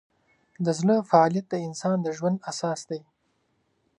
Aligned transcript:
د 0.65 0.67
زړه 0.79 0.95
فعالیت 1.09 1.45
د 1.49 1.55
انسان 1.67 1.97
د 2.03 2.07
ژوند 2.17 2.37
اساس 2.51 2.79
دی. 2.89 3.01